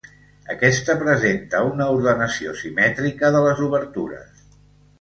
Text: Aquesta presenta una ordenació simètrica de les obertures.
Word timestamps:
Aquesta 0.53 0.95
presenta 1.01 1.59
una 1.73 1.87
ordenació 1.97 2.55
simètrica 2.63 3.33
de 3.37 3.43
les 3.47 3.65
obertures. 3.69 4.45